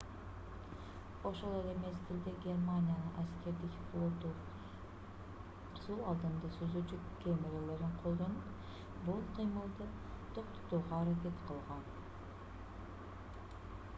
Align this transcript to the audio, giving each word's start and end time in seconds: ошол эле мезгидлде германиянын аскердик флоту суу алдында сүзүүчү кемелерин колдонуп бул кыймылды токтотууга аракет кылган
ошол 1.29 1.51
эле 1.61 1.73
мезгидлде 1.81 2.31
германиянын 2.45 3.19
аскердик 3.23 3.75
флоту 3.89 4.31
суу 5.81 5.97
алдында 6.13 6.51
сүзүүчү 6.55 6.99
кемелерин 7.25 7.93
колдонуп 8.05 8.73
бул 9.09 9.23
кыймылды 9.37 9.89
токтотууга 10.39 11.03
аракет 11.03 11.45
кылган 11.53 11.87